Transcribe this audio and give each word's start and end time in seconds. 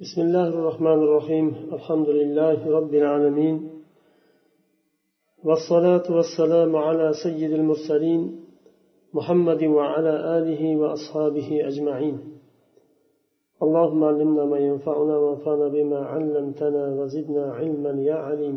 بسم 0.00 0.20
الله 0.20 0.48
الرحمن 0.48 0.98
الرحيم 1.06 1.46
الحمد 1.72 2.08
لله 2.08 2.58
رب 2.78 2.92
العالمين 2.94 3.56
والصلاة 5.44 6.06
والسلام 6.16 6.76
على 6.76 7.12
سيد 7.24 7.52
المرسلين 7.52 8.22
محمد 9.14 9.62
وعلى 9.64 10.38
آله 10.38 10.62
وأصحابه 10.80 11.48
أجمعين 11.70 12.16
اللهم 13.62 14.04
علمنا 14.04 14.44
ما 14.44 14.58
ينفعنا 14.58 15.16
وانفعنا 15.22 15.68
بما 15.68 15.98
علمتنا 16.12 16.82
وزدنا 16.98 17.44
علما 17.58 17.92
يا 18.02 18.14
عليم 18.14 18.56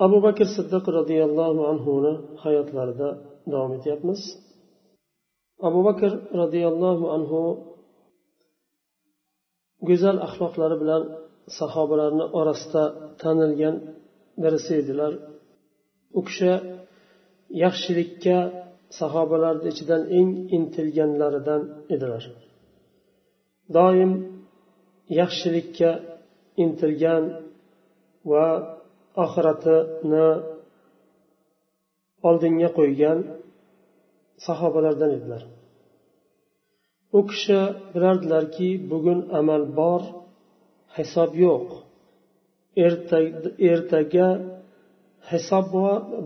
أبو 0.00 0.20
بكر 0.20 0.44
الصديق 0.50 0.90
رضي 0.90 1.24
الله 1.24 1.68
عنه 1.68 1.86
حياة 2.42 2.68
لرده 2.76 3.10
davom 3.52 3.72
etyapmiz 3.78 4.20
abu 5.68 5.80
bakr 5.88 6.10
roziyallohu 6.40 7.04
anhu 7.16 7.40
go'zal 9.88 10.16
axloqlari 10.26 10.76
bilan 10.82 11.02
sahobalarni 11.58 12.24
orasida 12.40 12.84
tanilgan 13.22 13.76
birisi 14.42 14.72
edilar. 14.82 15.12
U 16.18 16.20
kishi 16.28 16.52
yaxshilikka 17.64 18.38
sahobalarni 19.00 19.68
ichidan 19.74 20.02
eng 20.18 20.30
intilganlaridan 20.56 21.62
edilar. 21.94 22.24
Doim 23.76 24.12
yaxshilikka 25.20 25.90
intilgan 26.64 27.24
va 28.30 28.46
oxiratini 29.24 30.28
oldinga 32.28 32.68
qo'ygan 32.78 33.18
sahobalardan 34.46 35.10
edilar. 35.18 35.42
U 37.16 37.20
kishi 37.28 37.60
bilardilarki 37.92 38.68
bugun 38.90 39.20
amal 39.38 39.62
bor 39.78 40.02
hisob 40.96 41.30
yo'q. 41.44 41.66
Ertaga 43.72 44.28
hisob 45.30 45.66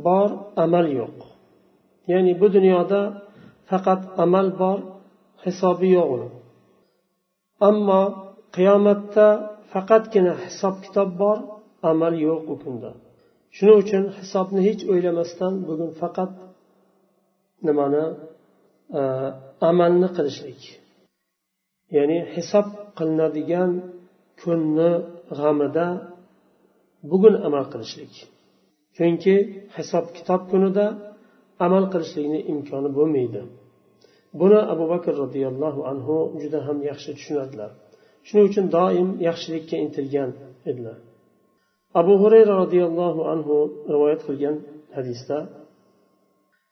bor 0.06 0.30
amal 0.64 0.86
yo'q. 1.00 1.18
Ya'ni 2.10 2.32
bu 2.40 2.46
dunyoda 2.56 3.00
faqat 3.70 4.02
amal 4.24 4.48
bor 4.60 4.78
hisobi 5.44 5.88
yo'q 5.96 6.08
uni. 6.16 6.28
Ammo 7.68 8.02
qiyomatda 8.56 9.26
faqatgina 9.72 10.34
hisob 10.44 10.74
kitob 10.84 11.10
bor 11.22 11.38
amal 11.90 12.14
yo'q 12.26 12.42
u 12.52 12.54
kunda. 12.62 12.90
Shuning 13.56 13.78
uchun 13.84 14.04
hisobni 14.18 14.60
hech 14.68 14.82
o'ylamasdan 14.92 15.52
bugun 15.68 15.90
faqat 16.00 16.32
nimani 17.66 18.04
E, 18.98 19.02
amalni 19.70 20.08
qilishlik. 20.16 20.60
Ya'ni 21.96 22.18
hisob 22.34 22.66
qilinadigan 22.98 23.70
kunni 24.42 24.90
g'amida 25.38 25.86
bugun 27.10 27.34
amal 27.46 27.64
qilishlik. 27.72 28.12
Chunki 28.96 29.34
hisob 29.76 30.04
kitob 30.16 30.42
kunida 30.50 30.86
amal 31.66 31.84
qilishlikni 31.92 32.40
imkoni 32.52 32.90
bo'lmaydi. 32.98 33.42
Buni 34.40 34.60
abu 34.72 34.84
bakr 34.92 35.12
roziyallohu 35.22 35.80
anhu 35.92 36.16
juda 36.42 36.58
ham 36.66 36.78
yaxshi 36.90 37.10
tushunadilar. 37.18 37.70
Shuning 38.26 38.46
uchun 38.50 38.66
doim 38.76 39.08
yaxshilikka 39.28 39.76
intilgan 39.84 40.30
edilar. 40.70 40.98
Abu 42.00 42.12
hurayra 42.22 42.52
roziyallohu 42.62 43.20
anhu 43.32 43.56
rivoyat 43.94 44.20
qilgan 44.28 44.56
hadisda 44.96 45.36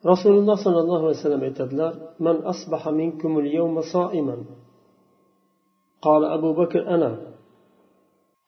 rasululloh 0.05 0.56
sollallohu 0.56 1.03
alayhi 1.09 1.20
vasallam 1.20 1.43
aytadilar 1.48 1.93
man 2.19 2.37
asbaha 2.53 2.91
minkumul 2.93 3.47
yawma 3.47 3.83
soiman 3.83 4.42
قال 6.01 6.25
أبو 6.25 6.53
بكر 6.53 6.89
أنا 6.89 7.19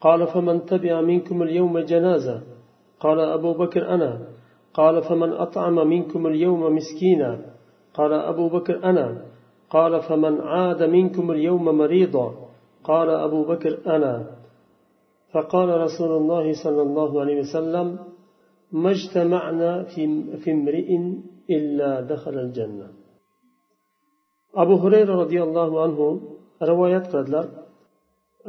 قال 0.01 0.27
فمن 0.27 0.65
تبع 0.65 1.01
منكم 1.01 1.43
اليوم 1.43 1.79
جنازة 1.79 2.43
قال 3.01 3.21
أبو 3.21 3.53
بكر 3.53 3.95
أنا 3.95 4.29
قال 4.75 5.03
فمن 5.03 5.33
أطعم 5.33 5.89
منكم 5.89 6.27
اليوم 6.27 6.77
مسكينا 6.77 7.41
قال 7.95 8.13
أبو 8.13 8.49
بكر 8.49 8.85
أنا 8.85 9.25
قال 9.71 10.01
فمن 10.03 10.41
عاد 10.41 10.83
منكم 10.83 11.31
اليوم 11.31 11.65
مريضا 11.65 12.35
قال 12.85 13.09
أبو 13.11 13.45
بكر 13.45 13.79
أنا 13.87 14.27
فقال 15.33 15.69
رسول 15.69 16.17
الله 16.17 16.53
صلى 16.65 16.83
الله 16.83 17.21
عليه 17.21 17.39
وسلم 17.41 17.99
ما 18.73 18.91
اجتمعنا 18.91 19.83
في, 19.83 20.37
في 20.37 20.53
امرئ 20.53 20.89
illa 21.57 21.91
dakhalal 22.11 22.51
janna 22.59 22.89
abu 24.63 24.75
hurayra 24.83 25.13
roziyallohu 25.23 25.77
anhu 25.87 26.07
rivoyat 26.71 27.05
qiladilar. 27.11 27.47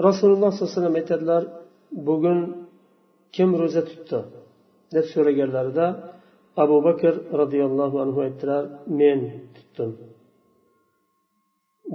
Rasululloh 0.08 0.50
sollallohu 0.52 0.70
alayhi 0.70 0.78
vasallam 0.78 0.96
aytadilar 1.02 1.44
bugun 2.08 2.40
kim 3.36 3.50
ro'za 3.62 3.82
tutdi? 3.90 4.20
deb 4.96 5.06
so'raganlarida 5.14 5.86
abu 6.64 6.78
bakr 6.88 7.14
roziyallohu 7.42 7.98
anhu 8.06 8.20
aytdilar 8.28 8.64
men 9.00 9.20
tutdim. 9.56 9.92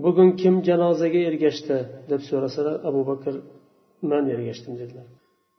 Bugun 0.05 0.29
kim 0.41 0.55
janozaga 0.69 1.21
ergashdi? 1.31 1.79
deb 2.11 2.21
so'rasalar 2.31 2.77
abu 2.89 3.01
bakr 3.11 3.35
man 4.11 4.25
ergashdim 4.35 4.75
dedilar. 4.81 5.07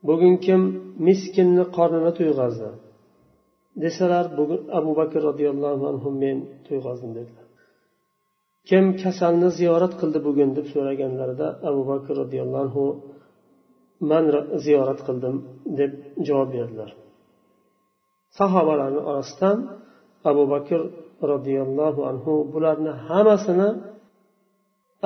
Bugun 0.10 0.34
kim 0.46 0.62
miskinni 1.08 1.66
qornini 1.78 2.12
to'yg'azdi 2.20 2.70
desalar 3.84 4.26
bugun 4.38 4.62
abu 4.80 4.92
bakr 5.00 5.20
roziyallohu 5.30 5.84
anhu 5.92 6.10
men 6.24 6.38
to'yg'azdim 6.66 7.12
dedilar. 7.18 7.48
Kim 8.70 8.86
kasalni 9.04 9.50
ziyorat 9.60 9.94
qildi 10.02 10.20
bugun 10.28 10.50
deb 10.58 10.66
so'raganlarida 10.74 11.48
abu 11.70 11.82
bakr 11.92 12.12
roziyallohu 12.22 12.62
anhu 12.66 12.86
man 14.12 14.24
ziyorat 14.66 15.00
qildim 15.08 15.36
deb 15.80 15.92
javob 16.28 16.50
berdilar. 16.56 16.92
Sahobalarni 18.40 19.02
orasidan 19.10 19.58
abu 20.32 20.44
bakr 20.54 20.80
roziyallohu 21.32 22.02
anhu 22.12 22.34
bularni 22.54 22.92
hammasini 23.08 23.70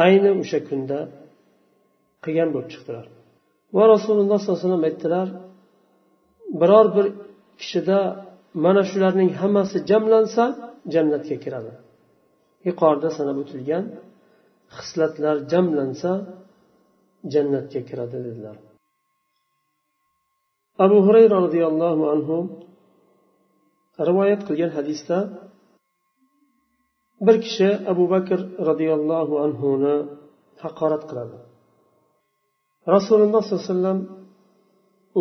ayni 0.06 0.31
o'sha 0.41 0.59
kunda 0.69 1.00
qilgan 2.23 2.50
bo'lib 2.53 2.69
chiqdilar. 2.73 3.06
Va 3.75 3.84
rasululloh 3.94 4.38
sollallohu 4.40 4.59
alayhi 4.59 4.68
vasallam 4.68 4.85
aytdilar 4.90 5.28
biror 6.62 6.88
bir 6.96 7.06
kishida 7.59 8.00
mana 8.64 8.81
shularning 8.90 9.31
hammasi 9.41 9.78
jamlansa 9.90 10.44
jannatga 10.94 11.36
kiradi. 11.44 11.74
Yuqorida 12.68 13.09
sanab 13.18 13.38
o'tilgan 13.44 13.86
xislatlar 14.78 15.36
jamlansa 15.52 16.12
jannatga 17.34 17.81
kiradi 17.90 18.18
dedilar. 18.28 18.58
Abu 20.86 20.97
hurayra 21.06 21.38
roziyallohu 21.46 22.03
anhu 22.14 22.38
rivoyat 24.09 24.41
qilgan 24.47 24.72
hadisda 24.78 25.18
bir 27.25 27.35
kishi 27.46 27.70
abu 27.91 28.03
bakr 28.14 28.40
roziyallohu 28.70 29.34
anhuni 29.46 29.96
haqorat 30.64 31.03
qiladi. 31.09 31.38
Rasululloh 32.96 33.41
sollallohu 33.44 33.64
alayhi 33.66 33.74
vasallam 33.74 34.00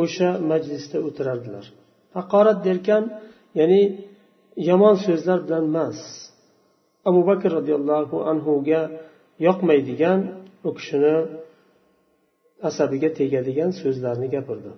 o'sha 0.02 0.28
majlisda 0.50 0.98
o'tirardilar. 1.06 1.66
Haqorat 2.16 2.58
derkan 2.66 3.02
ya'ni 3.58 3.82
yomon 4.68 4.96
so'zlar 5.06 5.38
bilan 5.46 5.64
emas. 5.70 5.98
Abu 7.08 7.20
bakr 7.30 7.50
roziyallohu 7.58 8.16
anhuga 8.30 8.80
yoqmaydigan 9.46 10.20
u 10.68 10.70
kishini 10.76 11.16
asabiga 12.68 13.08
tegadigan 13.18 13.70
so'zlarni 13.80 14.28
gapirdi. 14.34 14.72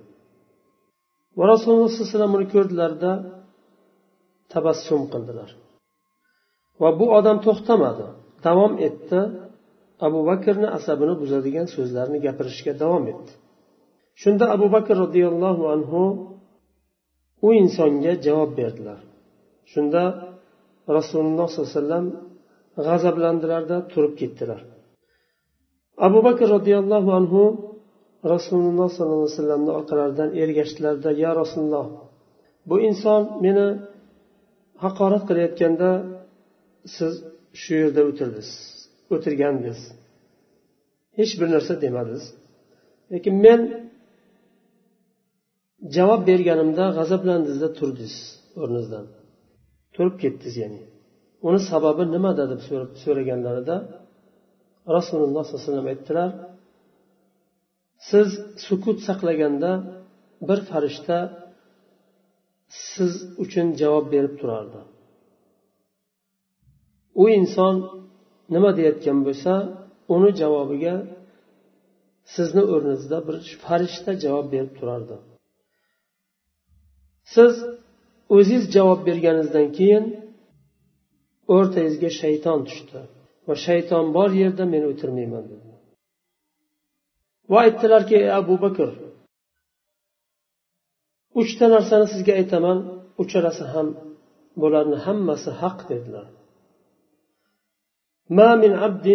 Va 1.39 1.45
rasululloh 1.53 1.89
sallallohu 1.89 2.09
alayhi 2.09 2.17
vasallam 2.17 2.35
uni 2.39 2.47
ko'rdilarda 2.55 3.13
tabassum 4.53 5.03
qildilar. 5.13 5.51
Va 6.83 6.91
bu 6.99 7.07
odam 7.19 7.39
to'xtamadi. 7.47 8.07
Davom 8.47 8.73
etdi. 8.89 9.21
Abu 10.07 10.21
bakrni 10.31 10.69
asabini 10.79 11.15
buzadigan 11.23 11.67
so'zlarni 11.77 12.19
gapirishga 12.27 12.73
davom 12.83 13.05
etdi. 13.13 13.33
Shunda 14.23 14.45
abu 14.57 14.67
bakr 14.75 14.95
roziyallohu 15.05 15.65
anhu 15.75 16.01
u 17.47 17.49
insonga 17.63 18.13
javob 18.27 18.51
berdilar. 18.61 19.01
Shunda 19.73 20.03
rasululloh 20.99 21.49
sollallohu 21.51 21.71
alayhi 21.71 21.81
vasallam 21.81 22.07
g'azablandilarda 22.87 23.77
turib 23.93 24.15
ketdilar. 24.21 24.61
Abu 26.07 26.19
bakr 26.27 26.47
roziyallohu 26.57 27.11
anhu 27.21 27.43
rasululloh 28.35 28.89
sollallohu 28.97 29.23
alayhi 29.23 29.37
vasallamni 29.37 29.71
orqalaridan 29.79 30.31
ergashdilarda 30.43 31.11
ya 31.25 31.31
rasululloh 31.41 31.87
bu 32.69 32.77
inson 32.89 33.23
meni 33.45 33.67
haqorat 34.85 35.23
qilayotganda 35.29 35.91
siz 36.97 37.13
shu 37.63 37.73
yerda 37.83 38.03
o'tirdiz 38.11 38.49
o'tirgandiz 39.15 39.79
hech 41.19 41.33
bir 41.41 41.49
narsa 41.55 41.75
demadingiz 41.85 42.25
lekin 43.13 43.35
men 43.47 43.61
javob 45.97 46.21
berganimda 46.31 46.85
g'azablandingizda 46.99 47.69
turdingiz 47.79 48.17
o'rningizdan. 48.63 49.07
Turib 49.95 50.17
ketdingiz 50.23 50.57
ya'ni. 50.63 50.83
Uni 51.49 51.61
sababi 51.71 52.03
nimada 52.15 52.45
deb 52.53 52.61
so'raganlarida 53.03 53.77
rasululloh 54.97 55.45
sollallohu 55.45 55.57
alayhi 55.57 55.69
vasallam 55.69 55.89
aytdilar 55.93 56.31
siz 58.11 58.29
sukut 58.67 58.99
saqlaganda 59.09 59.71
bir 60.49 60.59
farishta 60.71 61.19
siz 62.91 63.13
uchun 63.45 63.67
javob 63.81 64.07
berib 64.15 64.35
turardi. 64.41 64.81
U 67.23 67.25
inson 67.39 67.75
nima 68.55 68.71
deyayotgan 68.77 69.19
bo'lsa 69.27 69.53
uni 70.15 70.31
javobiga 70.43 70.95
sizni 72.35 72.63
o'rningizda 72.73 73.19
bir 73.29 73.37
farishta 73.65 74.13
javob 74.25 74.47
berib 74.55 74.73
turardi. 74.81 75.17
siz 77.34 77.54
o'ziz 78.38 78.64
javob 78.76 79.00
berganingizdan 79.08 79.68
keyin 79.78 80.06
o'rtangizga 81.56 82.10
shayton 82.22 82.60
tushdi 82.68 83.00
va 83.48 83.56
shayton 83.68 84.06
bor 84.18 84.30
yerda 84.42 84.64
men 84.74 84.84
o'tirmayman 84.92 85.44
dedi 85.52 85.70
va 87.52 87.58
aytdilarki 87.66 88.16
ey 88.22 88.30
abu 88.42 88.56
bakr 88.66 88.90
uchta 91.42 91.66
narsani 91.76 92.08
sizga 92.14 92.34
aytaman 92.40 92.78
uchalasi 93.24 93.66
ham 93.74 93.88
bularni 94.62 94.98
hammasi 95.06 95.50
haq 95.62 95.80
dedilar 95.92 96.28
ما 98.38 98.50
من 98.64 98.74
عبد 98.84 99.08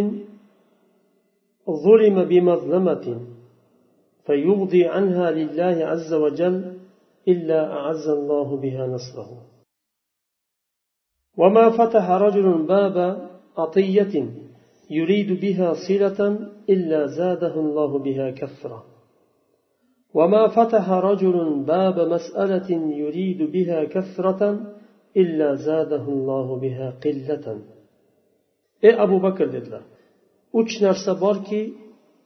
ظلم 1.85 2.17
بمظلمة 2.31 3.07
فيغضي 4.27 4.83
عنها 4.95 5.27
لله 5.31 5.77
عز 5.91 6.13
وجل 6.25 6.57
إلا 7.32 7.60
أعز 7.78 8.08
الله 8.18 8.48
بها 8.64 8.88
نصره. 8.88 9.32
وما 11.38 11.66
فتح 11.78 12.06
رجل 12.12 12.48
باب 12.68 12.96
عطية 13.58 14.14
يريد 14.90 15.30
بها 15.44 15.74
صلة 15.88 16.20
إلا 16.70 17.06
زاده 17.06 17.56
الله 17.66 18.00
بها 18.00 18.32
كثرة 18.32 18.86
وما 20.14 20.48
فتح 20.48 20.90
رجل 20.92 21.64
باب 21.64 22.00
مسألة 22.00 22.70
يريد 23.04 23.52
بها 23.52 23.84
كثرة 23.84 24.42
إلا 25.18 25.56
زاده 25.56 26.06
الله 26.18 26.60
بها 26.60 26.88
قلة. 27.04 27.58
ey 28.82 28.94
abu 29.04 29.18
bakr 29.26 29.48
dedilar. 29.54 29.84
Uch 30.60 30.72
narsa 30.82 31.12
borki 31.24 31.62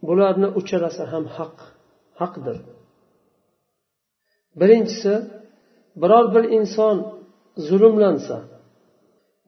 bularni 0.07 0.47
ham 1.11 1.25
haq 1.37 1.57
haqdir. 2.21 2.57
Birinchisi 4.59 5.13
biror 6.01 6.25
bir 6.35 6.43
inson 6.57 6.95
zulmlansa 7.67 8.37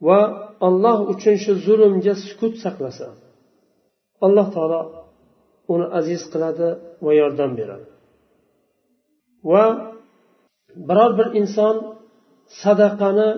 va 0.08 0.20
alloh 0.68 0.98
uchun 1.14 1.36
shu 1.44 1.52
zulmga 1.66 2.14
sukut 2.26 2.54
saqlasa 2.64 3.08
alloh 4.26 4.48
taolo 4.56 4.82
uni 5.74 5.86
aziz 6.00 6.22
qiladi 6.32 6.68
va 7.06 7.12
yordam 7.22 7.52
beradi. 7.60 7.88
Va 9.52 9.66
biror 10.90 11.12
bir 11.20 11.28
inson 11.42 11.76
sadaqani 12.62 13.30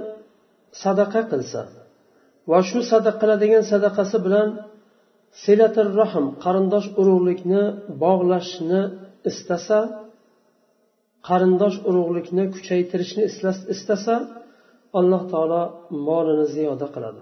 sadaqa 0.84 1.22
qilsa 1.32 1.62
va 2.52 2.60
shu 2.70 2.80
sadaqa 2.92 3.20
qiladigan 3.22 3.64
sadaqasi 3.72 4.18
bilan 4.26 4.50
silatir 5.44 5.88
rahm 6.02 6.26
qarindosh 6.44 6.88
urug'likni 7.02 7.64
bog'lashni 8.04 8.82
istasa 9.30 9.80
qarindosh 11.28 11.78
urug'likni 11.90 12.44
kuchaytirishni 12.56 13.24
istasa 13.74 14.16
alloh 15.00 15.22
taolo 15.32 15.62
molini 16.08 16.46
ziyoda 16.56 16.88
qiladi. 16.96 17.22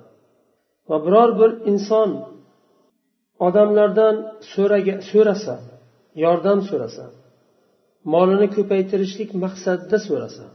Va 0.90 0.98
biror 1.06 1.30
bir 1.40 1.52
inson 1.72 2.10
odamlardan 3.48 4.16
so'raga 4.54 4.96
so'rasa 5.10 5.56
yordam 6.24 6.60
so'rasa 6.70 7.06
molini 8.14 8.48
ko'paytirishlik 8.56 9.30
maqsadida 9.44 9.98
so'rasa 10.08 10.46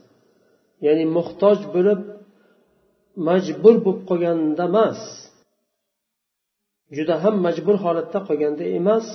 ya'ni 0.87 1.05
muhtoj 1.17 1.59
bo'lib 1.75 2.01
majbur 3.29 3.75
bo'lib 3.87 4.03
qolganda 4.11 4.65
emas 4.71 5.01
juda 6.97 7.15
ham 7.23 7.35
majbur 7.47 7.77
holatda 7.85 8.19
qolganda 8.29 8.65
emas 8.79 9.07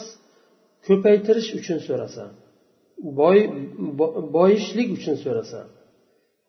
ko'paytirish 0.88 1.50
uchun 1.60 1.80
so'rasa. 1.88 2.24
Boy 3.20 3.38
boyishlik 4.36 4.90
uchun 4.98 5.16
so'rasa 5.24 5.60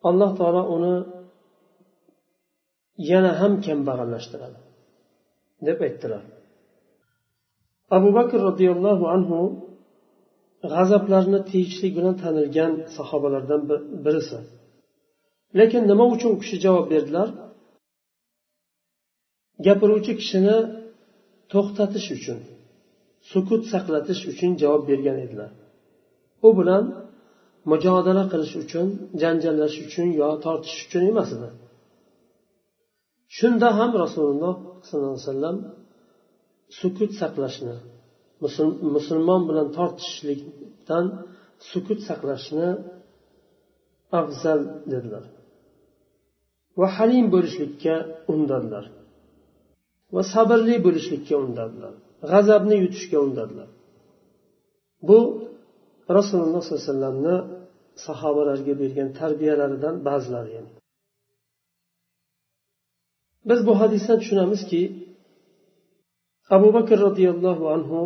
alloh 0.08 0.31
taolo 0.38 0.62
uni 0.76 0.94
yana 3.10 3.32
ham 3.40 3.52
kambag'allashtiradi 3.66 4.58
deb 5.66 5.78
aytdilar. 5.87 6.22
Abu 7.96 8.08
bakr 8.19 8.38
roziyallohu 8.48 9.04
anhu 9.16 9.38
g'azablarni 10.72 11.40
tiyishlik 11.50 11.93
bilan 11.98 12.14
tanilgan 12.22 12.72
sahobalardan 12.96 13.62
birisi. 14.04 14.38
Lekin 15.58 15.82
nima 15.90 16.04
uchun 16.14 16.31
u 16.34 16.38
kishi 16.43 16.56
javob 16.64 16.87
berdilar? 16.93 17.28
Gapiruvchi 19.66 20.12
kishini 20.20 20.56
to'xtatish 21.52 22.08
uchun 22.16 22.38
sukut 23.31 23.62
saqlatish 23.72 24.22
uchun 24.32 24.52
javob 24.62 24.82
bergan 24.90 25.19
edilar. 25.25 25.50
U 26.46 26.48
bilan 26.58 26.84
mujodala 27.70 28.25
qilish 28.32 28.54
uchun 28.62 28.87
janjallash 29.22 29.76
uchun 29.87 30.08
yo 30.20 30.28
tortishish 30.44 30.84
uchun 30.87 31.02
emas 31.12 31.28
edi. 31.37 31.48
Shunda 33.38 33.69
ham 33.78 33.90
rasululloh 34.04 34.54
sollallohu 34.88 35.14
alayhi 35.16 35.28
vasallam 35.31 35.56
sukut 36.81 37.10
saqlashni 37.20 37.76
musulmon 38.96 39.43
bilan 39.48 39.69
tortishishlikdan 39.78 41.04
sukut 41.70 42.00
saqlashni 42.08 42.69
afzal 44.20 44.60
dedilar. 44.93 45.25
Va 46.81 46.87
halim 46.96 47.26
bo'lishlikka 47.34 47.94
undadilar. 48.32 48.84
Va 50.14 50.22
sabrli 50.34 50.76
bo'lishlikka 50.87 51.34
undadilar. 51.44 51.94
G'azabni 52.31 52.76
yutishga 52.84 53.19
undadilar. 53.26 53.69
Bu 55.08 55.19
rasululloh 56.19 56.62
sollallohu 56.62 56.82
alayhi 56.82 56.91
vasallamni 56.93 57.37
sahobalarga 58.06 58.75
bergan 58.82 59.08
tarbiyalaridan 59.20 59.94
ba'zilari 60.08 60.50
yani. 60.58 60.70
biz 63.49 63.61
bu 63.67 63.73
hadisdan 63.81 64.19
tushunamizki 64.23 64.82
abu 66.56 66.69
bakr 66.76 66.97
roziyallohu 67.06 67.64
anhu 67.76 68.00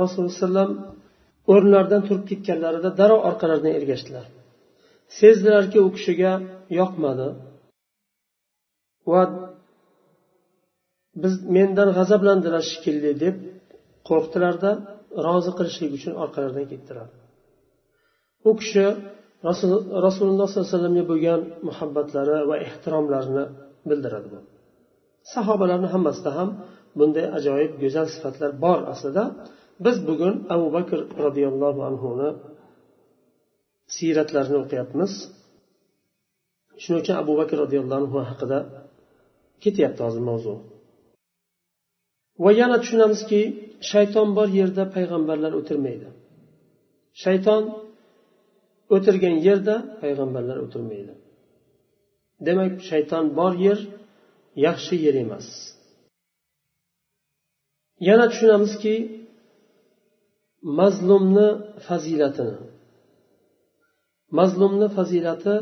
rasululloh 0.00 0.38
sallam 0.48 0.70
o'rnlaridan 1.52 2.02
turib 2.06 2.24
ketganlarida 2.30 2.90
darrov 3.00 3.20
orqalaridan 3.28 3.72
ergashdilar 3.78 4.26
sezdilarki 5.20 5.78
u 5.86 5.88
kishiga 5.96 6.32
yoqmadi 6.80 7.28
va 9.12 9.22
biz 11.22 11.34
mendan 11.56 11.88
g'azablandilar 11.96 12.62
shekilli 12.72 13.12
deb 13.24 13.36
qo'rqdilarda 14.08 14.70
rozi 15.26 15.50
qilishlik 15.58 15.90
uchun 15.98 16.14
orqalaridan 16.24 16.66
ketdilar 16.72 17.08
u 18.48 18.50
kishi 18.60 18.86
rasululloh 19.48 20.06
sollallohu 20.08 20.48
alayhi 20.50 20.70
vasallamga 20.72 21.04
bo'lgan 21.12 21.40
muhabbatlari 21.68 22.36
va 22.50 22.56
ehtiromlarini 22.66 23.44
bildiradi 23.88 24.28
bu. 24.34 24.38
Sahobalarni 25.34 25.88
hammasida 25.94 26.30
ham 26.38 26.48
bunday 26.98 27.26
ajoyib 27.38 27.72
go'zal 27.82 28.06
sifatlar 28.14 28.50
bor 28.64 28.78
aslida. 28.92 29.24
Biz 29.84 29.96
bugun 30.08 30.34
abu 30.54 30.66
bakr 30.76 30.98
roziyallohu 31.24 31.80
anhuni 31.90 32.28
siyratlarini 33.96 34.58
o'qiyapmiz. 34.64 35.12
Shuning 36.82 37.00
uchun 37.04 37.16
abu 37.22 37.32
bakr 37.40 37.56
roziyallohu 37.64 37.98
anhu 38.02 38.16
haqida 38.30 38.58
ketyapti 39.64 40.00
hozir 40.06 40.22
mavzu. 40.30 40.54
Va 42.44 42.50
yana 42.60 42.76
tushunamizki 42.82 43.40
shayton 43.90 44.28
bor 44.36 44.48
yerda 44.58 44.82
payg'ambarlar 44.96 45.52
o'tirmaydi. 45.60 46.08
Shayton 47.22 47.62
o'tirgan 48.94 49.36
yerda 49.46 49.74
payg'ambarlar 50.02 50.58
o'tirmaydi. 50.64 51.14
Demak 52.46 52.72
shayton 52.90 53.24
bor 53.38 53.52
yer 53.66 53.78
yaxshi 54.66 54.94
yer 55.06 55.16
emas. 55.24 55.46
Yana 58.08 58.26
tushunamizki 58.32 58.94
mazlumni 60.78 61.48
fazilatini. 61.86 62.56
Mazlumni 64.38 64.86
fazilati 64.96 65.54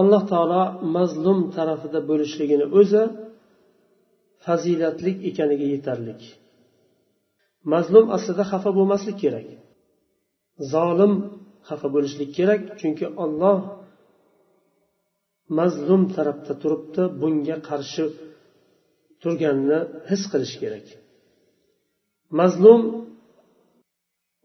alloh 0.00 0.22
taolo 0.32 0.62
mazlum 0.96 1.38
tarafida 1.56 2.00
bo'lishligini 2.10 2.66
o'zi 2.78 3.02
fazilatlik 4.46 5.16
ekaniga 5.30 5.66
yetarlik. 5.74 6.22
Mazlum 7.72 8.06
aslida 8.16 8.44
xafa 8.52 8.70
bo'lmaslik 8.78 9.16
kerak. 9.24 9.48
Zolim 10.72 11.12
xafa 11.68 11.88
bo'lishlik 11.94 12.30
kerak 12.38 12.60
chunki 12.80 13.06
olloh 13.24 13.58
mazlum 15.58 16.02
tarafda 16.16 16.52
turibdi 16.62 17.02
bunga 17.20 17.56
qarshi 17.68 18.04
turganini 19.22 19.80
his 20.10 20.22
qilish 20.32 20.54
kerak. 20.62 20.86
Mazlum 22.40 22.80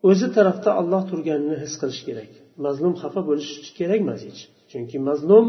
o'zi 0.09 0.27
tarafda 0.37 0.69
olloh 0.81 1.03
turganini 1.11 1.57
his 1.63 1.73
qilish 1.81 2.01
kerak. 2.07 2.31
Mazlum 2.65 2.93
xafa 3.01 3.21
bo'lishi 3.29 3.71
kerak 3.79 3.99
emas 4.05 4.21
hech. 4.27 4.41
Chunki 4.71 4.97
mazlum 5.09 5.45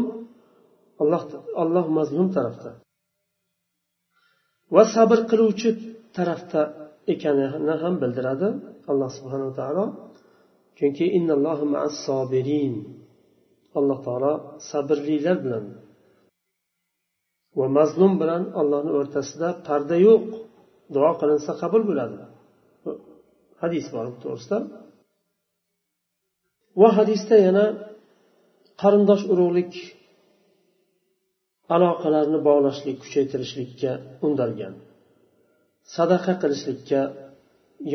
alloh 1.01 1.23
alloh 1.63 1.85
mazlum 1.97 2.27
tarafda. 2.35 2.71
Va 4.75 4.83
sabr 4.95 5.19
qiluvchi 5.31 5.69
tarafda 6.17 6.61
ekanini 7.13 7.75
ham 7.83 7.93
bildiradi 8.01 8.47
alloh 8.91 9.09
subhanava 9.17 9.53
taolo. 9.59 9.85
Chunki 10.77 11.05
alloh 13.79 13.99
taolo 14.07 14.33
sabrlilar 14.69 15.37
bilan 15.45 15.65
va 17.57 17.65
mazlum 17.77 18.13
bilan 18.21 18.43
allohni 18.61 18.91
o'rtasida 18.99 19.49
parda 19.67 19.97
yo'q 20.07 20.23
duo 20.95 21.11
qilinsa 21.19 21.51
qabul 21.61 21.81
bo'ladi. 21.89 22.17
Hadis 23.61 23.85
bor 23.93 24.05
bu 24.11 24.17
to'g'risida. 24.23 24.57
Va 26.81 26.89
hadisda 26.97 27.35
yana 27.47 27.65
qarindosh 28.81 29.23
urug'lik 29.33 29.73
aloqalarni 31.75 32.39
bog'lashlik 32.47 32.97
kuchaytirishlikka 33.03 33.91
undalgan 34.25 34.73
sadaqa 35.95 36.33
qilishlikka 36.41 37.01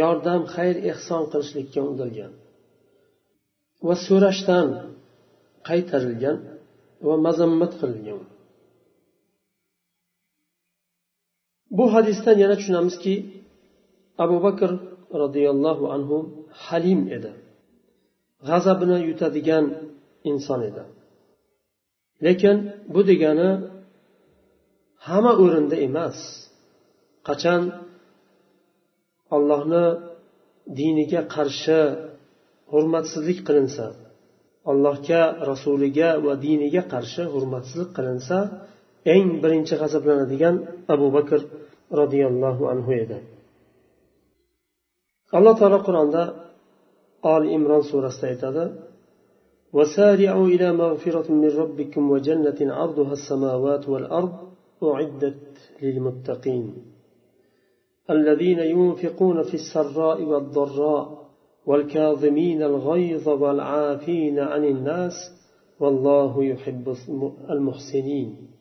yordam 0.00 0.42
xayr 0.54 0.76
ehson 0.90 1.22
qilishlikka 1.32 1.80
undalgan 1.90 2.32
va 3.86 3.94
so'rashdan 4.06 4.68
qaytarilgan 5.68 6.36
va 7.06 7.14
mazammat 7.26 7.72
qilingan. 7.80 8.20
Bu 11.76 11.84
hadisdan 11.94 12.36
yana 12.42 12.54
tushunamizki 12.60 13.14
abu 14.24 14.36
bakr 14.46 14.70
roziyallohu 15.22 15.84
anhu 15.94 16.16
halim 16.64 17.00
edi. 17.16 17.32
G'azabini 18.48 18.98
yutadigan 19.08 19.64
inson 20.30 20.60
edi. 20.68 20.82
Lekin 22.26 22.56
bu 22.94 23.00
degani 23.10 23.50
hamma 25.06 25.32
o'rinda 25.42 25.76
emas. 25.88 26.18
qachon 27.27 27.61
allohni 29.35 29.85
diniga 30.79 31.21
qarshi 31.35 31.79
hurmatsizlik 32.71 33.39
qilinsa 33.47 33.85
allohga 34.71 35.21
rasuliga 35.51 36.09
va 36.25 36.33
diniga 36.45 36.81
qarshi 36.93 37.23
hurmatsizlik 37.33 37.89
qilinsa 37.97 38.38
eng 39.13 39.27
birinchi 39.43 39.75
g'azablanadigan 39.81 40.55
abu 40.93 41.07
bakr 41.15 41.39
roziyallohu 41.99 42.63
anhu 42.73 42.91
edi 43.03 43.17
alloh 45.38 45.53
taolo 45.59 45.79
qur'onda 45.88 46.23
oli 47.33 47.47
imron 47.57 47.83
surasida 47.91 48.27
aytadi 48.33 48.65
وسارعوا 49.77 50.47
إلى 50.53 50.67
مغفرة 50.81 51.27
من 51.31 51.51
ربكم 51.61 52.11
وجنة 52.13 52.59
عرضها 52.79 53.13
السماوات 53.19 53.83
والأرض 53.89 54.33
أعدت 54.83 55.43
للمتقين 55.81 56.65
الذين 58.11 58.58
ينفقون 58.58 59.42
في 59.42 59.54
السراء 59.54 60.23
والضراء 60.23 61.30
والكاظمين 61.66 62.62
الغيظ 62.62 63.28
والعافين 63.28 64.38
عن 64.38 64.64
الناس 64.64 65.12
والله 65.80 66.44
يحب 66.44 66.96
المحسنين. 67.50 68.54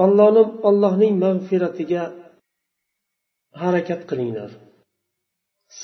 الله 0.00 0.30
نم 0.30 0.50
الله 0.64 0.96
نم 0.96 1.20
مغفرة 1.20 1.82
جاء 1.82 2.10
حركة 3.54 4.04
قلينا 4.10 4.50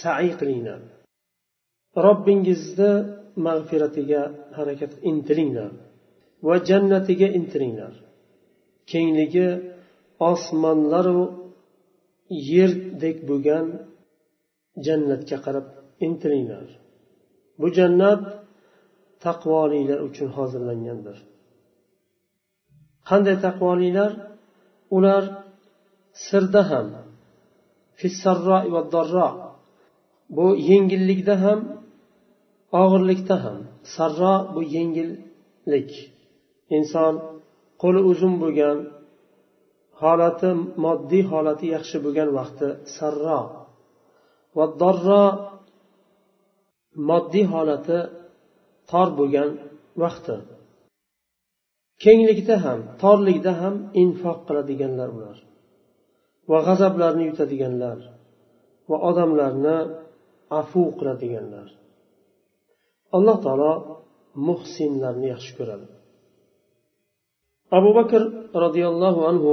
سعي 0.02 0.32
قلينا 0.32 0.80
رب 1.96 2.26
جزد 2.42 2.80
مغفرة 3.36 4.02
جاء 4.02 4.52
حركة 4.52 4.90
انتلينا 5.06 5.72
وجنة 6.42 7.06
جاء 7.20 7.34
انتلينا 7.36 7.92
كين 8.86 9.28
جاء 9.28 9.78
أصمان 10.20 10.90
لرو 10.90 11.37
yerdek 12.50 13.16
bo'lgan 13.28 13.66
jannatga 14.86 15.38
qarab 15.44 15.66
intilinglar. 16.06 16.66
Bu 17.60 17.66
jannat 17.78 18.22
taqvolilar 19.24 19.98
uchun 20.08 20.28
hozirlangandir. 20.36 21.16
Qanday 23.08 23.36
taqvolilar? 23.46 24.12
Ular 24.96 25.22
sirda 26.26 26.62
ham 26.70 26.86
bu 30.36 30.46
yengillikda 30.70 31.34
ham 31.44 31.60
og'irlikda 32.82 33.36
ham. 33.44 33.58
Sarro 33.94 34.36
bu 34.54 34.60
yengillik. 34.76 35.90
Inson 36.76 37.14
qo'li 37.82 38.00
uzun 38.10 38.34
bo'lgan 38.42 38.78
holati 40.02 40.50
moddiy 40.84 41.24
holati 41.30 41.66
yaxshi 41.74 41.96
bo'lgan 42.04 42.28
vaqti. 42.38 42.68
Sarro. 42.96 43.40
Va 44.56 44.64
dorro 44.80 45.24
moddiy 47.10 47.46
holati 47.52 47.98
tor 48.90 49.08
bo'lgan 49.18 49.50
vaqti. 50.02 50.36
Kenglikda 52.02 52.56
ham 52.64 52.78
torlikda 53.02 53.52
ham 53.60 53.74
infoq 54.02 54.38
qiladiganlar 54.48 55.08
ular. 55.16 55.38
Va 56.50 56.58
g'azablarni 56.66 57.24
yutadiganlar. 57.30 57.98
Va 58.90 58.96
odamlarni 59.10 59.78
afu 60.60 60.82
qiladiganlar. 60.98 61.68
Alloh 63.16 63.36
taolo 63.44 63.72
muhsinlarni 64.48 65.26
yaxshi 65.34 65.52
ko'radi. 65.58 65.86
Abu 67.78 67.90
bakr 67.98 68.22
roziyallohu 68.64 69.20
anhu 69.30 69.52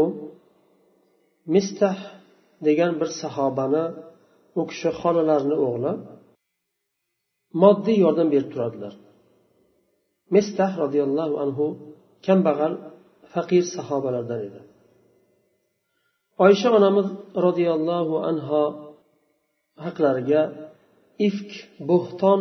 mistah 1.54 1.98
degan 2.68 2.94
bir 3.00 3.10
sahobani 3.22 3.86
u 4.60 4.62
kishi 4.70 4.90
xolalarini 5.02 5.58
o'g'li 5.68 5.94
moddiy 7.62 7.98
yordam 8.06 8.28
berib 8.34 8.50
turadilar. 8.54 8.94
Mistah 10.36 10.72
roziyallohu 10.84 11.36
anhu 11.44 11.66
kambag'al 12.26 12.74
faqir 13.34 13.64
sahobalardan 13.76 14.40
edi. 14.48 14.62
Oysha 16.46 16.70
onamiz 16.78 17.08
roziyallohu 17.46 18.16
anho 18.30 18.64
haqlariga 19.86 20.42
ifk 21.28 21.52
bo'xton 21.90 22.40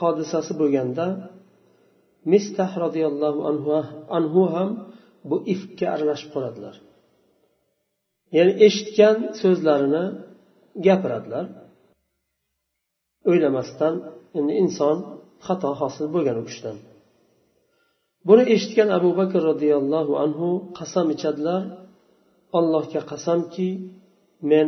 hodisasi 0.00 0.52
bo'lganda 0.60 1.06
mistah 2.32 2.70
roziyallohu 2.84 3.40
anhu, 3.50 3.70
anhu 4.18 4.42
ham 4.54 4.70
bu 5.30 5.36
ifkka 5.54 5.86
aralashib 5.94 6.30
qoladilar. 6.34 6.74
Ya'ni 8.36 8.52
eshitgan 8.66 9.16
so'zlarini 9.40 10.04
gapiradilar. 10.86 11.46
O'ylamasdan 13.30 13.94
endi 14.38 14.52
inson 14.62 14.96
xato 15.46 15.70
hosil 15.80 16.06
bo'lgan 16.14 16.36
u 16.42 16.44
kishidan. 16.48 16.76
Buni 18.28 18.44
eshitgan 18.54 18.88
abu 18.98 19.10
bakr 19.20 19.40
roziyallohu 19.50 20.12
anhu 20.24 20.48
qasam 20.78 21.06
ichadilar. 21.16 21.62
Allohga 22.58 23.00
qasamki 23.10 23.68
men 24.50 24.66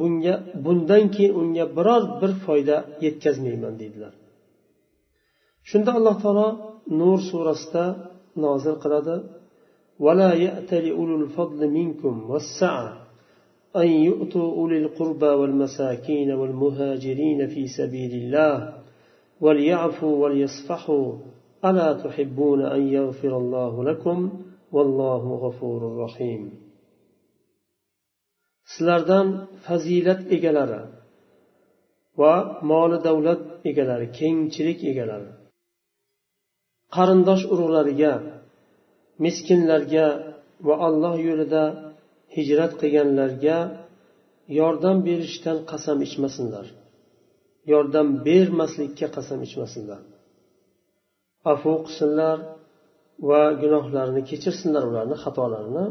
bunga 0.00 0.34
bundan 0.64 1.04
keyin 1.14 1.32
unga 1.40 1.64
biror 1.76 2.02
bir 2.20 2.32
foyda 2.44 2.76
yetkazmayman 3.04 3.74
deydilar. 3.80 4.14
Shunda 5.68 5.90
alloh 5.98 6.16
taolo 6.24 6.48
nur 7.00 7.18
surasida 7.28 7.84
nozil 8.44 8.76
qiladi. 8.82 9.14
ولا 9.99 10.33
يأتل 10.33 10.91
أولو 10.91 11.15
الفضل 11.15 11.69
منكم 11.69 12.29
والسعة 12.29 13.07
أن 13.75 13.87
يؤتوا 13.87 14.51
أولي 14.51 14.77
القربى 14.77 15.25
والمساكين 15.25 16.31
والمهاجرين 16.31 17.47
في 17.47 17.67
سبيل 17.67 18.11
الله 18.11 18.73
وليعفوا 19.41 20.17
وليصفحوا 20.23 21.13
ألا 21.65 21.93
تحبون 21.93 22.61
أن 22.61 22.87
يغفر 22.87 23.37
الله 23.37 23.83
لكم 23.83 24.31
والله 24.71 25.35
غفور 25.35 25.97
رحيم 26.03 26.67
sizlardan 28.73 29.27
fazilat 29.65 30.21
egalari 30.35 30.81
va 32.21 32.35
moli 32.69 32.97
davlat 33.07 33.41
egalari 33.69 34.07
kengchilik 34.19 34.79
egalari 34.91 35.29
qarindosh 36.95 37.43
urug'lariga 37.53 38.13
miskinlarga 39.24 40.06
va 40.66 40.74
alloh 40.88 41.14
yo'lida 41.28 41.64
hijrat 42.36 42.72
qilganlarga 42.80 43.58
yordam 44.60 44.96
berishdan 45.08 45.58
qasam 45.70 45.98
ichmasinlar. 46.06 46.66
Yordam 47.72 48.08
bermaslikka 48.26 49.06
qasam 49.16 49.40
ichmasinlar. 49.48 50.02
Afu 51.52 51.72
qilsinlar 51.86 52.36
va 53.28 53.42
gunohlarini 53.62 54.22
kechirsinlar 54.30 54.84
ularni 54.90 55.16
xatolarini. 55.24 55.86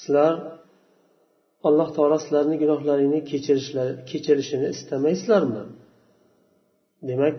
Sizlar 0.00 0.34
alloh 1.68 1.88
taolo 1.96 2.18
sizlarni 2.24 2.56
gunohlaringni 2.62 3.20
kechirishini 4.10 4.66
istamaysizlarmi? 4.76 5.62
Demak 7.08 7.36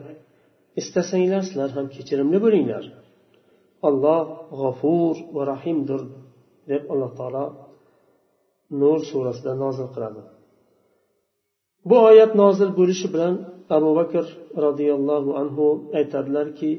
istasanglar 0.82 1.42
sizlar 1.50 1.70
ham 1.78 1.86
kechirimli 1.96 2.40
bo'linglar. 2.46 2.86
Alloh 3.90 4.26
g'ofur 4.60 5.16
va 5.36 5.44
rahimdir 5.52 6.02
deb 6.70 6.84
alloh 6.94 7.12
taolo 7.20 7.46
nur 8.80 9.00
surasida 9.10 9.54
nozil 9.64 9.88
qiladi. 9.94 10.22
Bu 11.90 11.96
oyat 12.10 12.32
nozil 12.42 12.70
bo'lishi 12.80 13.08
bilan 13.14 13.34
abu 13.78 13.90
bakr 14.00 14.26
roziyallohu 14.66 15.32
anhu 15.42 15.66
aytadilarki 16.00 16.72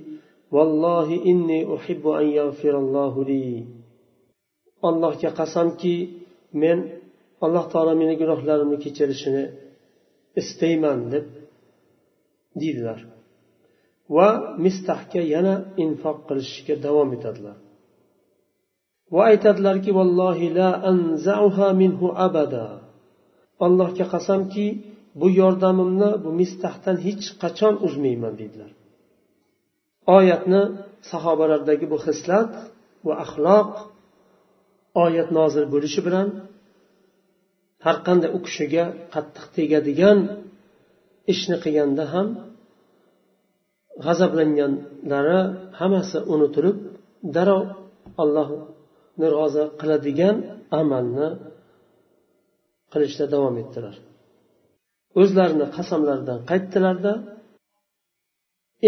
vallohi 0.54 1.16
inni 1.30 1.60
uhibbu 1.74 2.10
an 2.20 2.26
yaghfirallohu 2.38 3.20
li. 3.30 3.44
Allohga 4.88 5.30
qasamki 5.40 5.94
men 6.62 6.78
alloh 7.44 7.64
taolo 7.72 7.92
meni 8.00 8.14
gunohlarimni 8.20 8.78
kechirishini 8.84 9.44
istayman 10.40 10.98
deb 11.12 11.26
deydilar. 12.60 12.98
Va 14.16 14.28
mistahga 14.64 15.22
yana 15.34 15.54
infoq 15.84 16.18
qilishga 16.28 16.74
davom 16.86 17.08
etadilar. 17.16 17.56
Va 19.14 19.22
aytadilarki 19.30 19.90
vallohi 19.98 20.46
la 20.58 20.70
anzauha 20.90 21.68
minhu 21.82 22.06
abada. 22.26 22.66
Allohga 23.66 24.04
qasamki 24.14 24.66
bu 25.20 25.26
yordamimni 25.40 26.10
bu 26.24 26.30
mistahdan 26.40 26.96
hech 27.06 27.24
qachon 27.42 27.74
uzmayman 27.86 28.34
deydilar. 28.40 28.70
Oyatni 30.16 30.62
sahobalardagi 31.10 31.86
bu 31.92 31.98
hislat 32.06 32.52
va 33.06 33.14
axloq 33.24 33.70
oyat 35.04 35.28
nozil 35.38 35.64
bo'lishi 35.74 36.00
bilan 36.06 36.28
har 37.84 37.96
qanday 38.06 38.30
u 38.36 38.38
kishiga 38.46 38.84
qattiq 39.14 39.46
tegadigan 39.56 40.18
ishni 41.32 41.56
qilganda 41.64 42.04
ham 42.14 42.26
g'azablanganlari 44.04 45.38
hammasi 45.78 46.18
unutilib 46.34 46.76
darrov 47.36 47.62
allohni 48.22 49.26
rozi 49.36 49.64
qiladigan 49.80 50.36
amalni 50.80 51.28
qilishda 52.92 53.26
davom 53.34 53.56
etdilar. 53.62 53.94
O'zlarini 55.20 55.66
qasamlaridan 55.76 56.38
qaytdilarda 56.50 57.12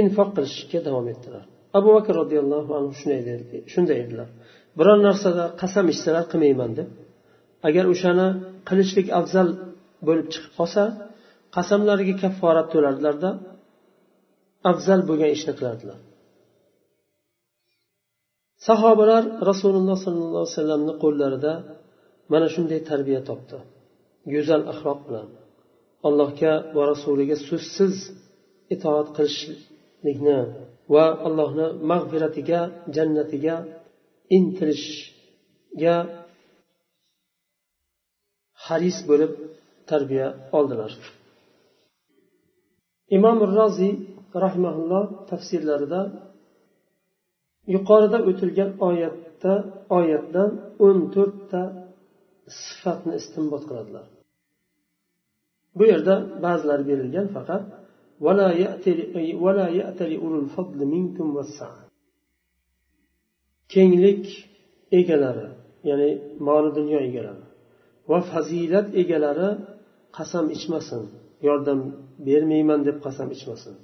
infoq 0.01 0.29
qilishga 0.37 0.81
davom 0.89 1.07
etdilar. 1.15 1.45
Abu 1.79 1.89
bakr 1.97 2.13
roziyallohu 2.23 2.71
anhu 2.79 2.93
shunday 3.01 3.21
dedi 3.31 3.57
shunday 3.73 3.99
edilar 4.05 4.29
biror 4.79 4.99
narsada 5.09 5.45
qasam 5.63 5.87
ichsalar 5.95 6.25
qilmayman 6.33 6.71
deb 6.79 6.89
agar 7.69 7.85
o'shani 7.93 8.29
qilishlik 8.69 9.09
afzal 9.21 9.49
bo'lib 10.09 10.27
chiqib 10.33 10.53
qolsa 10.59 10.83
qasamlariga 11.57 12.15
kafforat 12.25 12.67
to'lardilarda 12.75 13.31
afzal 14.71 15.01
bo'lgan 15.09 15.31
ishni 15.37 15.53
qilardilar. 15.59 15.99
Sahobalar 18.69 19.25
rasululloh 19.51 19.97
sollallohu 20.05 20.43
alayhi 20.45 20.55
vasallamni 20.57 20.95
qo'llarida 21.05 21.53
mana 22.33 22.47
shunday 22.55 22.81
tarbiya 22.91 23.21
topdi. 23.31 23.59
Go'zal 24.33 24.63
axloq 24.73 25.01
bilan 25.07 25.29
allohga 26.09 26.53
va 26.77 26.83
rasuliga 26.93 27.37
so'zsiz 27.49 27.95
itoat 28.75 29.09
qilishlikni 29.17 30.39
va 30.95 31.05
allohni 31.27 31.67
mag'firatiga 31.91 32.61
jannatiga 32.97 33.57
intilishga 34.37 35.97
haris 38.67 38.99
bo'lib 39.11 39.33
tarbiya 39.91 40.27
oldilar. 40.59 40.93
Imom 43.17 43.39
roziy 43.59 43.93
rahmaulloh 44.45 45.05
tafsirlarida 45.31 46.01
yuqorida 47.75 48.19
o'tilgan 48.31 48.71
oyatda 48.89 49.53
oyatdan 49.99 50.51
o'n 50.87 50.99
to'rtta 51.15 51.63
sifatni 52.63 53.13
istinbot 53.21 53.63
qiladilar. 53.69 54.07
Bu 55.79 55.85
yerda 55.93 56.15
ba'zilar 56.45 56.81
berilgan 56.91 57.27
faqat 57.37 57.65
kenglik 63.75 64.25
egalari 64.99 65.49
ya'ni 65.89 66.11
moli 66.47 66.71
dunyo 66.79 66.99
egalari 67.09 67.45
va 68.11 68.19
fazilat 68.33 68.87
egalari 69.03 69.49
qasam 70.17 70.47
ichmasin 70.57 71.03
yordam 71.49 71.81
bermayman 72.27 72.81
deb 72.89 72.97
qasam 73.07 73.29
ichmasin. 73.37 73.75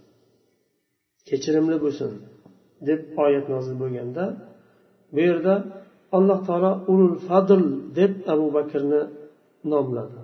Kechirimli 1.28 1.76
bo'lsin 1.84 2.10
deb 2.88 3.00
oyat 3.24 3.46
nozil 3.54 3.74
bo'lganda 3.82 4.24
bu 5.14 5.20
yerda 5.28 5.54
alloh 6.16 6.38
taolo 6.48 6.72
ulul 6.92 7.16
fadl 7.28 7.62
deb 7.98 8.12
abu 8.32 8.46
bakrni 8.56 9.02
nomladi. 9.72 10.20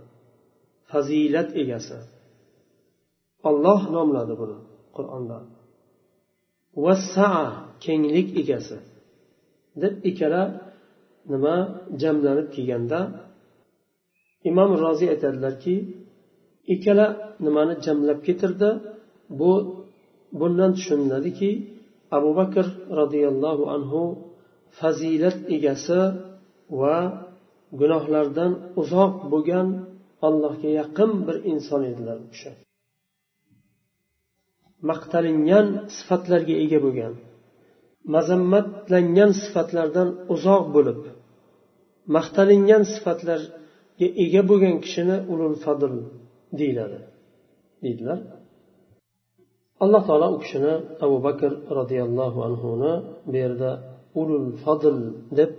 Fazilat 0.91 1.49
egasi. 1.63 1.99
Olloh 3.49 3.81
nomladi 3.97 4.35
buni 4.41 4.59
qur'onda. 4.97 5.39
Vassaa 6.85 7.47
kenglik 7.85 8.29
egasi. 8.41 8.79
Deb 9.83 9.95
ikkala 10.11 10.43
nima 11.33 11.57
jamlanib 12.03 12.49
kelganda 12.55 13.01
imom 14.51 14.71
roziy 14.83 15.09
aytadilarki 15.15 15.75
ikkala 16.75 17.07
nimani 17.45 17.75
jamlab 17.87 18.19
keltirdi 18.27 18.71
bu 19.41 19.53
bundan 20.41 20.71
tushuniladiki 20.77 21.51
abu 22.17 22.31
bakr 22.41 22.67
roziyallohu 23.01 23.65
anhu 23.77 24.03
fazilat 24.79 25.39
egasi 25.57 26.01
va 26.81 26.97
gunohlardan 27.81 28.53
uzoq 28.81 29.15
bo'lgan 29.33 29.69
allohga 30.27 30.71
yaqin 30.81 31.11
bir 31.27 31.37
inson 31.53 31.83
edilar 31.91 32.17
u 32.25 32.27
kishi. 32.35 32.51
Maqtalingan 34.91 35.67
sifatlarga 35.97 36.55
ega 36.65 36.79
bo'lgan 36.87 37.13
mazammatlangan 38.15 39.31
sifatlardan 39.43 40.09
uzoq 40.35 40.65
bo'lib 40.77 41.01
maqtalingan 42.17 42.83
sifatlarga 42.95 44.07
ega 44.25 44.43
bo'lgan 44.51 44.75
kishini 44.85 45.17
ulul 45.33 45.57
fadl 45.65 45.95
deyiladi 46.61 47.01
deydilar. 47.85 48.19
Alloh 49.85 50.03
taolo 50.09 50.27
u 50.37 50.39
kishini 50.43 50.75
abu 51.05 51.17
bakr 51.27 51.51
roziyallohu 51.79 52.39
anhuni 52.49 52.93
bu 53.31 53.37
yerda 53.43 53.71
ulul 54.21 54.49
fadl 54.65 54.97
deb 55.39 55.53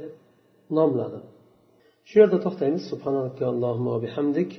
nomladi 0.77 1.19
shu 2.07 2.13
yerda 2.21 2.37
to'xtaymiz 2.45 2.83
bihamdik 4.03 4.51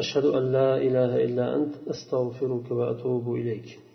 ashhadu 0.00 0.28
an 0.38 0.44
la 0.56 0.70
ilaha 0.88 1.18
illa 1.26 1.44
ant 1.56 1.72
astag'firuka 1.92 2.72
va 2.78 2.84
atubu 2.94 3.30
ilayk 3.42 3.68